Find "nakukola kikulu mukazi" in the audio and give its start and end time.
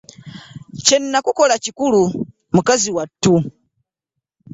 0.99-2.89